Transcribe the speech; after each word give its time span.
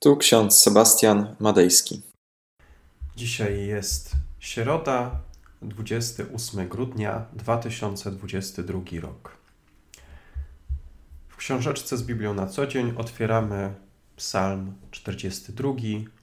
Tu 0.00 0.16
ksiądz 0.16 0.60
Sebastian 0.60 1.36
Madejski. 1.40 2.02
Dzisiaj 3.16 3.66
jest 3.66 4.12
środa, 4.40 5.20
28 5.62 6.68
grudnia 6.68 7.26
2022 7.32 8.80
rok. 9.00 9.36
W 11.28 11.36
książeczce 11.36 11.96
z 11.96 12.02
Biblią 12.02 12.34
na 12.34 12.46
co 12.46 12.66
dzień 12.66 12.92
otwieramy 12.96 13.74
Psalm 14.16 14.74
42, 14.90 15.72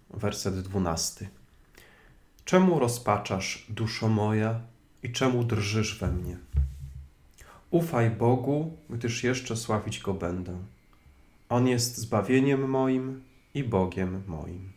werset 0.09 0.59
12. 0.59 1.29
Czemu 2.45 2.79
rozpaczasz, 2.79 3.65
duszo 3.69 4.09
moja, 4.09 4.61
i 5.03 5.11
czemu 5.11 5.43
drżysz 5.43 5.99
we 5.99 6.11
mnie? 6.11 6.37
Ufaj 7.69 8.09
Bogu, 8.09 8.77
gdyż 8.89 9.23
jeszcze 9.23 9.57
sławić 9.57 9.99
Go 9.99 10.13
będę. 10.13 10.57
On 11.49 11.67
jest 11.67 11.97
zbawieniem 11.97 12.69
moim 12.69 13.21
i 13.55 13.63
Bogiem 13.63 14.23
moim. 14.27 14.71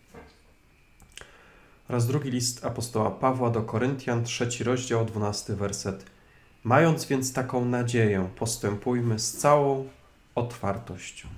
Raz 1.89 2.07
drugi 2.07 2.31
list 2.31 2.65
apostoła 2.65 3.11
Pawła 3.11 3.51
do 3.51 3.63
Koryntian, 3.63 4.25
trzeci 4.25 4.65
rozdział, 4.65 5.05
dwunasty 5.05 5.57
werset. 5.57 6.05
Mając 6.65 7.07
więc 7.07 7.33
taką 7.33 7.65
nadzieję, 7.65 8.29
postępujmy 8.37 9.19
z 9.19 9.33
całą 9.33 9.89
otwartością. 10.35 11.29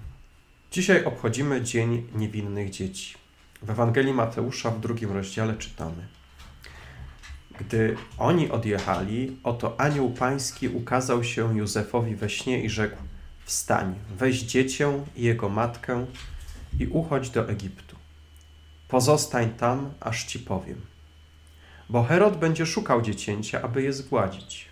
Dzisiaj 0.71 1.05
obchodzimy 1.05 1.63
Dzień 1.63 2.07
Niewinnych 2.15 2.71
Dzieci. 2.71 3.15
W 3.63 3.71
Ewangelii 3.71 4.15
Mateusza 4.15 4.71
w 4.71 4.81
drugim 4.81 5.13
rozdziale 5.13 5.55
czytamy. 5.55 6.09
Gdy 7.59 7.97
oni 8.19 8.51
odjechali, 8.51 9.37
oto 9.45 9.81
anioł 9.81 10.11
pański 10.11 10.69
ukazał 10.69 11.25
się 11.25 11.59
Józefowi 11.59 12.15
we 12.17 12.31
śnie 12.31 12.65
i 12.65 12.71
rzekł: 12.71 12.97
Wstań, 13.45 13.95
weź 14.17 14.43
dziecię 14.43 15.05
i 15.17 15.23
jego 15.23 15.49
matkę 15.49 16.07
i 16.79 16.87
uchodź 16.87 17.31
do 17.31 17.49
Egiptu. 17.49 17.97
Pozostań 18.89 19.51
tam, 19.51 19.91
aż 20.01 20.25
ci 20.25 20.39
powiem. 20.39 20.81
Bo 21.89 22.03
Herod 22.03 22.37
będzie 22.37 22.67
szukał 22.67 23.03
dziecięcia, 23.03 23.63
aby 23.63 23.83
je 23.83 23.93
zgładzić. 23.93 24.69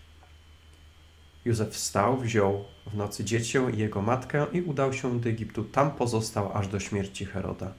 Józef 1.44 1.74
wstał, 1.74 2.16
wziął 2.16 2.64
w 2.86 2.96
nocy 2.96 3.24
dziecię 3.24 3.70
i 3.74 3.78
jego 3.78 4.02
matkę 4.02 4.46
i 4.52 4.62
udał 4.62 4.92
się 4.92 5.20
do 5.20 5.28
Egiptu. 5.28 5.64
Tam 5.64 5.90
pozostał 5.90 6.52
aż 6.52 6.68
do 6.68 6.80
śmierci 6.80 7.24
Heroda. 7.27 7.72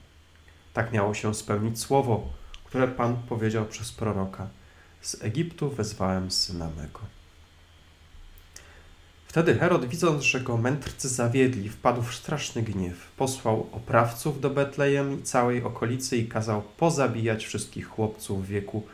Tak 0.72 0.92
miało 0.92 1.14
się 1.14 1.34
spełnić 1.34 1.80
słowo, 1.80 2.28
które 2.64 2.88
Pan 2.88 3.16
powiedział 3.16 3.66
przez 3.66 3.92
proroka. 3.92 4.48
Z 5.00 5.22
Egiptu 5.22 5.70
wezwałem 5.70 6.30
syna 6.30 6.68
mego. 6.76 7.19
Wtedy 9.30 9.54
Herod, 9.58 9.84
widząc, 9.84 10.22
że 10.22 10.40
go 10.40 10.56
mędrcy 10.56 11.08
zawiedli, 11.08 11.68
wpadł 11.68 12.02
w 12.02 12.14
straszny 12.14 12.62
gniew. 12.62 13.10
Posłał 13.16 13.66
oprawców 13.72 14.40
do 14.40 14.50
Betlejem 14.50 15.20
i 15.20 15.22
całej 15.22 15.62
okolicy 15.62 16.16
i 16.16 16.28
kazał 16.28 16.62
pozabijać 16.62 17.46
wszystkich 17.46 17.88
chłopców 17.88 18.46
w 18.46 18.48
wieku 18.48 18.86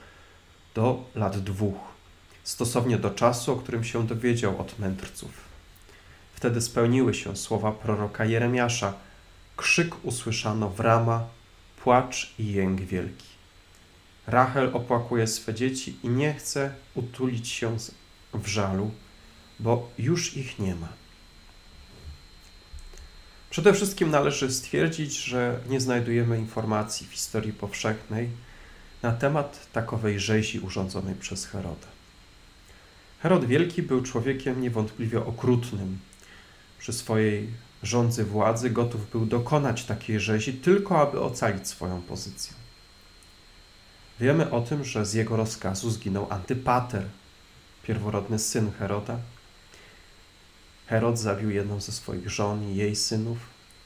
do 0.74 1.04
lat 1.14 1.38
dwóch, 1.38 1.78
stosownie 2.44 2.98
do 2.98 3.10
czasu, 3.10 3.52
o 3.52 3.56
którym 3.56 3.84
się 3.84 4.06
dowiedział 4.06 4.60
od 4.60 4.78
mędrców. 4.78 5.30
Wtedy 6.34 6.60
spełniły 6.60 7.14
się 7.14 7.36
słowa 7.36 7.72
proroka 7.72 8.24
Jeremiasza. 8.24 8.92
Krzyk 9.56 10.04
usłyszano 10.04 10.70
w 10.70 10.80
rama, 10.80 11.26
płacz 11.82 12.34
i 12.38 12.52
jęk 12.52 12.80
wielki. 12.80 13.26
Rachel 14.26 14.70
opłakuje 14.72 15.26
swe 15.26 15.54
dzieci 15.54 15.96
i 16.02 16.08
nie 16.08 16.34
chce 16.34 16.70
utulić 16.94 17.48
się 17.48 17.76
w 18.34 18.46
żalu, 18.46 18.90
bo 19.60 19.90
już 19.98 20.36
ich 20.36 20.58
nie 20.58 20.74
ma. 20.74 20.88
Przede 23.50 23.72
wszystkim 23.72 24.10
należy 24.10 24.52
stwierdzić, 24.52 25.24
że 25.24 25.60
nie 25.68 25.80
znajdujemy 25.80 26.38
informacji 26.38 27.06
w 27.06 27.12
historii 27.12 27.52
powszechnej 27.52 28.28
na 29.02 29.12
temat 29.12 29.72
takowej 29.72 30.20
rzezi 30.20 30.60
urządzonej 30.60 31.14
przez 31.14 31.46
Heroda. 31.46 31.86
Herod 33.22 33.44
Wielki 33.44 33.82
był 33.82 34.02
człowiekiem 34.02 34.60
niewątpliwie 34.60 35.24
okrutnym. 35.24 35.98
Przy 36.78 36.92
swojej 36.92 37.48
rządzy 37.82 38.24
władzy 38.24 38.70
gotów 38.70 39.10
był 39.10 39.26
dokonać 39.26 39.84
takiej 39.84 40.20
rzezi 40.20 40.52
tylko, 40.52 41.00
aby 41.00 41.20
ocalić 41.20 41.68
swoją 41.68 42.02
pozycję. 42.02 42.56
Wiemy 44.20 44.50
o 44.50 44.60
tym, 44.60 44.84
że 44.84 45.06
z 45.06 45.14
jego 45.14 45.36
rozkazu 45.36 45.90
zginął 45.90 46.26
Antypater, 46.30 47.04
pierworodny 47.82 48.38
syn 48.38 48.72
Heroda, 48.78 49.18
Herod 50.86 51.18
zabił 51.18 51.50
jedną 51.50 51.80
ze 51.80 51.92
swoich 51.92 52.30
żon 52.30 52.72
i 52.72 52.76
jej 52.76 52.96
synów, 52.96 53.38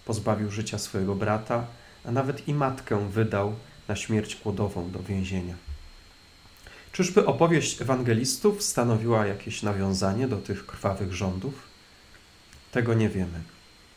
pozbawił 0.05 0.51
życia 0.51 0.79
swojego 0.79 1.15
brata, 1.15 1.67
a 2.05 2.11
nawet 2.11 2.49
i 2.49 2.55
matkę 2.55 3.11
wydał 3.11 3.55
na 3.89 3.97
śmierć 3.97 4.35
płodową 4.35 4.91
do 4.91 5.03
więzienia. 5.03 5.55
Czyżby 6.93 7.27
opowieść 7.27 7.83
ewangelistów 7.83 8.63
stanowiła 8.63 9.27
jakieś 9.27 9.63
nawiązanie 9.63 10.29
do 10.29 10.37
tych 10.37 10.67
krwawych 10.67 11.13
rządów? 11.13 11.55
Tego 12.73 12.95
nie 12.95 13.09
wiemy. 13.09 13.43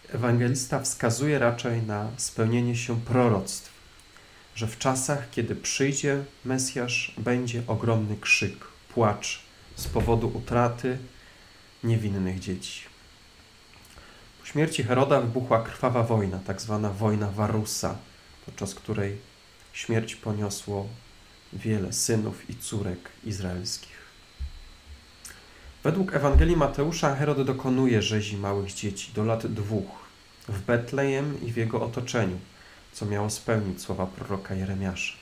Ewangelista 0.10 0.80
wskazuje 0.80 1.40
raczej 1.40 1.82
na 1.82 2.08
spełnienie 2.18 2.76
się 2.76 3.02
proroctw, 3.02 3.72
że 4.56 4.68
w 4.68 4.78
czasach, 4.78 5.30
kiedy 5.30 5.56
przyjdzie 5.56 6.24
Mesjasz, 6.46 7.14
będzie 7.18 7.64
ogromny 7.68 8.18
krzyk, 8.18 8.56
płacz 8.94 9.40
z 9.76 9.88
powodu 9.88 10.32
utraty 10.36 10.98
niewinnych 11.84 12.40
dzieci. 12.40 12.93
Po 14.44 14.48
śmierci 14.48 14.84
Heroda 14.84 15.22
wybuchła 15.22 15.62
krwawa 15.62 16.04
wojna, 16.04 16.40
tak 16.40 16.62
zwana 16.62 16.90
wojna 16.90 17.32
Warusa, 17.32 17.96
podczas 18.46 18.76
której 18.76 19.18
śmierć 19.74 20.16
poniosło 20.16 20.88
wiele 21.54 21.94
synów 21.94 22.50
i 22.50 22.56
córek 22.56 23.10
izraelskich. 23.24 23.98
Według 25.84 26.14
Ewangelii 26.14 26.58
Mateusza 26.58 27.16
Herod 27.16 27.42
dokonuje 27.42 28.02
rzezi 28.02 28.38
małych 28.38 28.74
dzieci 28.74 29.12
do 29.16 29.24
lat 29.24 29.48
dwóch 29.48 29.92
w 30.48 30.62
Betlejem 30.62 31.42
i 31.46 31.52
w 31.52 31.58
jego 31.58 31.82
otoczeniu, 31.82 32.40
co 32.94 33.06
miało 33.06 33.30
spełnić 33.30 33.82
słowa 33.82 34.06
proroka 34.06 34.56
Jeremiasza. 34.56 35.14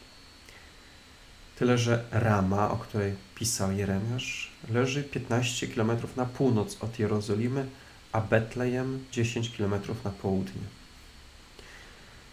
Tyle, 1.60 1.78
że 1.78 2.04
Rama, 2.12 2.72
o 2.72 2.78
której 2.78 3.14
pisał 3.36 3.72
Jeremiasz, 3.72 4.52
leży 4.70 5.04
15 5.04 5.68
km 5.68 5.92
na 6.16 6.26
północ 6.26 6.78
od 6.84 7.00
Jerozolimy, 7.00 7.66
a 8.12 8.22
Betlejem 8.22 9.06
10 9.12 9.58
km 9.58 9.74
na 10.04 10.12
południe. 10.12 10.62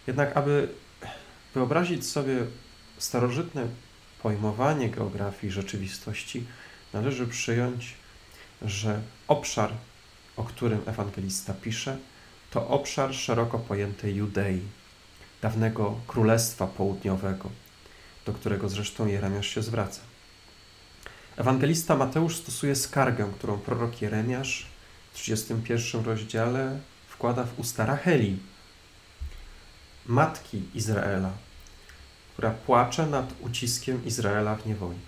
Jednak, 0.07 0.37
aby 0.37 0.69
wyobrazić 1.53 2.07
sobie 2.07 2.45
starożytne 2.97 3.67
pojmowanie 4.23 4.89
geografii 4.89 5.53
rzeczywistości, 5.53 6.43
należy 6.93 7.27
przyjąć, 7.27 7.93
że 8.61 9.01
obszar, 9.27 9.71
o 10.37 10.43
którym 10.43 10.81
ewangelista 10.85 11.53
pisze, 11.53 11.97
to 12.51 12.67
obszar 12.67 13.15
szeroko 13.15 13.59
pojętej 13.59 14.15
Judei, 14.15 14.61
dawnego 15.41 15.99
Królestwa 16.07 16.67
Południowego, 16.67 17.49
do 18.25 18.33
którego 18.33 18.69
zresztą 18.69 19.07
Jeremiasz 19.07 19.47
się 19.47 19.61
zwraca. 19.61 20.01
Ewangelista 21.37 21.95
Mateusz 21.95 22.35
stosuje 22.35 22.75
skargę, 22.75 23.31
którą 23.37 23.57
prorok 23.57 24.01
Jeremiasz 24.01 24.68
31 25.19 26.05
rozdziale 26.05 26.79
wkłada 27.07 27.43
w 27.43 27.59
usta 27.59 27.85
Racheli, 27.85 28.39
matki 30.05 30.63
Izraela, 30.75 31.31
która 32.33 32.51
płacze 32.51 33.05
nad 33.07 33.33
uciskiem 33.41 34.05
Izraela 34.05 34.55
w 34.55 34.65
niewoli. 34.65 34.99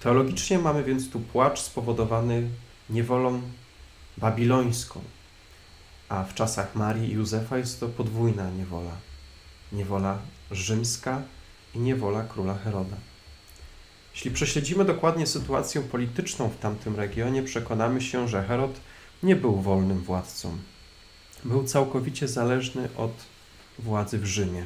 Teologicznie 0.00 0.58
mamy 0.58 0.84
więc 0.84 1.10
tu 1.10 1.20
płacz 1.20 1.60
spowodowany 1.60 2.48
niewolą 2.90 3.42
babilońską, 4.16 5.00
a 6.08 6.24
w 6.24 6.34
czasach 6.34 6.74
Marii 6.74 7.10
i 7.10 7.14
Józefa 7.14 7.58
jest 7.58 7.80
to 7.80 7.88
podwójna 7.88 8.50
niewola. 8.50 8.96
Niewola 9.72 10.18
rzymska 10.50 11.22
i 11.74 11.78
niewola 11.78 12.24
króla 12.24 12.54
Heroda. 12.54 12.96
Jeśli 14.14 14.30
prześledzimy 14.30 14.84
dokładnie 14.84 15.26
sytuację 15.26 15.80
polityczną 15.80 16.48
w 16.48 16.58
tamtym 16.58 16.96
regionie, 16.96 17.42
przekonamy 17.42 18.00
się, 18.00 18.28
że 18.28 18.42
Herod 18.42 18.80
nie 19.22 19.36
był 19.36 19.60
wolnym 19.60 19.98
władcą. 19.98 20.58
Był 21.44 21.64
całkowicie 21.64 22.28
zależny 22.28 22.88
od 22.96 23.12
władzy 23.78 24.18
w 24.18 24.26
Rzymie. 24.26 24.64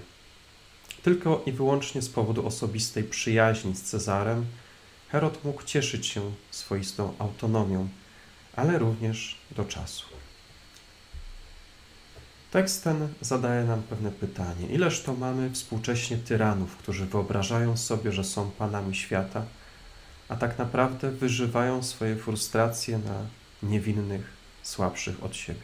Tylko 1.02 1.42
i 1.46 1.52
wyłącznie 1.52 2.02
z 2.02 2.08
powodu 2.08 2.46
osobistej 2.46 3.04
przyjaźni 3.04 3.76
z 3.76 3.82
Cezarem 3.82 4.46
Herod 5.08 5.44
mógł 5.44 5.62
cieszyć 5.62 6.06
się 6.06 6.32
swoistą 6.50 7.14
autonomią, 7.18 7.88
ale 8.56 8.78
również 8.78 9.38
do 9.56 9.64
czasu. 9.64 10.06
Tekst 12.56 12.84
ten 12.84 13.08
zadaje 13.20 13.64
nam 13.64 13.82
pewne 13.82 14.10
pytanie: 14.10 14.66
ileż 14.66 15.02
to 15.02 15.14
mamy 15.14 15.50
współcześnie 15.50 16.16
tyranów, 16.16 16.76
którzy 16.76 17.06
wyobrażają 17.06 17.76
sobie, 17.76 18.12
że 18.12 18.24
są 18.24 18.50
panami 18.50 18.94
świata, 18.94 19.44
a 20.28 20.36
tak 20.36 20.58
naprawdę 20.58 21.10
wyżywają 21.10 21.82
swoje 21.82 22.16
frustracje 22.16 22.98
na 22.98 23.26
niewinnych, 23.62 24.26
słabszych 24.62 25.24
od 25.24 25.36
siebie. 25.36 25.60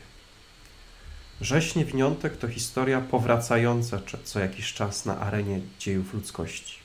Rzeź 1.41 1.75
niewiniątek 1.75 2.37
to 2.37 2.49
historia 2.49 3.01
powracająca 3.01 3.99
co 4.25 4.41
jakiś 4.41 4.73
czas 4.73 5.07
na 5.07 5.21
arenie 5.21 5.61
dziejów 5.79 6.15
ludzkości. 6.15 6.79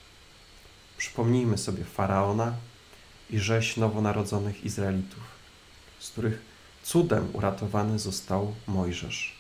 Przypomnijmy 0.97 1.57
sobie 1.57 1.83
Faraona 1.83 2.53
i 3.29 3.39
rzeź 3.39 3.77
nowonarodzonych 3.77 4.65
Izraelitów, 4.65 5.23
z 5.99 6.09
których 6.09 6.41
cudem 6.83 7.29
uratowany 7.33 7.99
został 7.99 8.55
Mojżesz. 8.67 9.36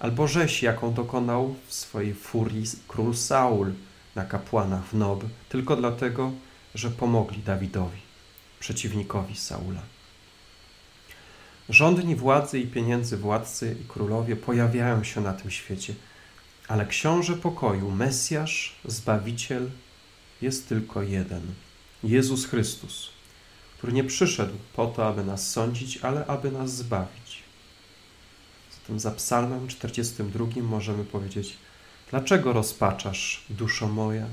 Albo 0.00 0.28
rzeź, 0.28 0.62
jaką 0.62 0.94
dokonał 0.94 1.54
w 1.66 1.74
swojej 1.74 2.14
furii 2.14 2.64
król 2.88 3.14
Saul 3.14 3.72
na 4.14 4.24
kapłanach 4.24 4.86
w 4.86 4.94
Nob, 4.94 5.24
tylko 5.48 5.76
dlatego, 5.76 6.32
że 6.74 6.90
pomogli 6.90 7.42
Dawidowi, 7.42 8.00
przeciwnikowi 8.60 9.36
Saula. 9.36 9.82
Rządni 11.68 12.16
władzy 12.16 12.58
i 12.58 12.66
pieniędzy 12.66 13.16
władcy 13.16 13.76
i 13.80 13.88
królowie 13.88 14.36
pojawiają 14.36 15.04
się 15.04 15.20
na 15.20 15.32
tym 15.32 15.50
świecie, 15.50 15.94
ale 16.68 16.86
książę 16.86 17.36
pokoju, 17.36 17.90
Mesjasz, 17.90 18.76
Zbawiciel 18.84 19.70
jest 20.42 20.68
tylko 20.68 21.02
jeden 21.02 21.42
Jezus 22.04 22.46
Chrystus, 22.46 23.10
który 23.78 23.92
nie 23.92 24.04
przyszedł 24.04 24.54
po 24.74 24.86
to, 24.86 25.06
aby 25.06 25.24
nas 25.24 25.50
sądzić, 25.50 25.96
ale 25.96 26.26
aby 26.26 26.52
nas 26.52 26.76
zbawić. 26.76 27.39
Zatem 28.90 29.00
za 29.00 29.10
Psalmem 29.10 29.68
42 29.68 30.46
możemy 30.62 31.04
powiedzieć: 31.04 31.56
Dlaczego 32.10 32.52
rozpaczasz, 32.52 33.44
duszo 33.50 33.88
moja? 33.88 34.26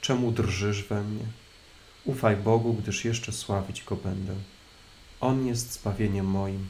Czemu 0.00 0.32
drżysz 0.32 0.82
we 0.84 1.04
mnie? 1.04 1.24
Ufaj 2.04 2.36
Bogu, 2.36 2.74
gdyż 2.74 3.04
jeszcze 3.04 3.32
sławić 3.32 3.84
Go 3.84 3.96
będę. 3.96 4.34
On 5.20 5.46
jest 5.46 5.72
zbawieniem 5.72 6.26
moim 6.26 6.68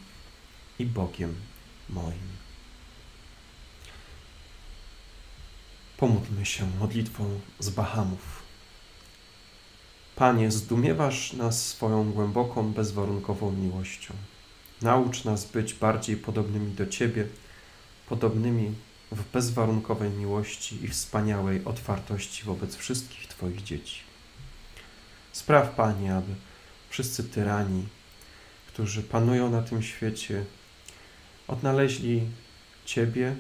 i 0.79 0.87
Bogiem 0.87 1.35
moim. 1.91 2.29
Pomódlmy 5.97 6.47
się 6.47 6.67
modlitwą 6.81 7.41
z 7.59 7.71
Bahamów. 7.71 8.43
Panie, 10.17 10.51
zdumiewasz 10.51 11.33
nas 11.33 11.67
swoją 11.69 12.13
głęboką, 12.13 12.73
bezwarunkową 12.73 13.53
miłością. 13.53 14.15
Naucz 14.83 15.25
nas 15.25 15.45
być 15.45 15.75
bardziej 15.75 16.17
podobnymi 16.17 16.73
do 16.73 16.87
Ciebie, 16.87 17.27
podobnymi 18.09 18.75
w 19.13 19.33
bezwarunkowej 19.33 20.11
miłości 20.11 20.85
i 20.85 20.89
wspaniałej 20.89 21.65
otwartości 21.65 22.45
wobec 22.45 22.77
wszystkich 22.77 23.27
Twoich 23.27 23.63
dzieci. 23.63 24.01
Spraw, 25.33 25.75
Panie, 25.75 26.15
aby 26.15 26.35
wszyscy 26.91 27.25
tyrani, 27.25 27.87
którzy 28.69 29.03
panują 29.03 29.51
na 29.51 29.63
tym 29.63 29.83
świecie, 29.83 30.45
odnaleźli 31.49 32.23
Ciebie 32.85 33.37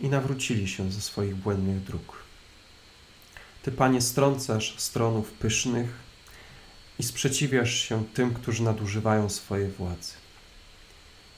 i 0.00 0.08
nawrócili 0.08 0.68
się 0.68 0.92
ze 0.92 1.00
swoich 1.00 1.36
błędnych 1.36 1.84
dróg. 1.84 2.16
Ty, 3.62 3.72
Panie, 3.72 4.00
strącasz 4.00 4.74
stronów 4.78 5.32
pysznych 5.32 5.90
i 6.98 7.02
sprzeciwiasz 7.02 7.74
się 7.74 8.04
tym, 8.14 8.34
którzy 8.34 8.62
nadużywają 8.62 9.28
swojej 9.28 9.70
władzy. 9.70 10.12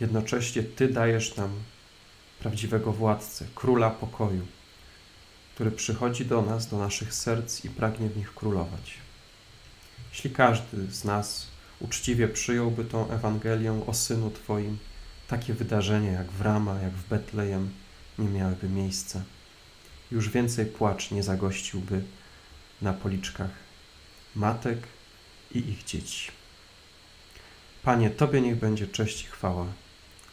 Jednocześnie 0.02 0.62
Ty 0.62 0.88
dajesz 0.88 1.36
nam 1.36 1.50
prawdziwego 2.40 2.92
władcę, 2.92 3.44
króla 3.54 3.90
pokoju, 3.90 4.46
który 5.54 5.70
przychodzi 5.70 6.26
do 6.26 6.42
nas, 6.42 6.66
do 6.66 6.78
naszych 6.78 7.14
serc 7.14 7.64
i 7.64 7.70
pragnie 7.70 8.08
w 8.08 8.16
nich 8.16 8.34
królować. 8.34 8.98
Jeśli 10.12 10.30
każdy 10.30 10.92
z 10.92 11.04
nas 11.04 11.46
uczciwie 11.80 12.28
przyjąłby 12.28 12.84
tą 12.84 13.10
Ewangelię 13.10 13.82
o 13.86 13.94
Synu 13.94 14.30
Twoim, 14.30 14.78
takie 15.28 15.54
wydarzenia 15.54 16.12
jak 16.12 16.30
w 16.30 16.40
Rama, 16.40 16.80
jak 16.80 16.92
w 16.92 17.08
Betlejem 17.08 17.70
nie 18.18 18.28
miałyby 18.28 18.68
miejsca. 18.68 19.22
Już 20.10 20.28
więcej 20.28 20.66
płacz 20.66 21.10
nie 21.10 21.22
zagościłby 21.22 22.02
na 22.82 22.92
policzkach 22.92 23.50
matek 24.34 24.78
i 25.54 25.58
ich 25.58 25.84
dzieci. 25.84 26.30
Panie, 27.82 28.10
Tobie 28.10 28.40
niech 28.40 28.56
będzie 28.58 28.86
cześć 28.86 29.22
i 29.22 29.26
chwała. 29.26 29.66